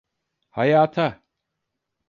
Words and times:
Hayata. 0.49 1.21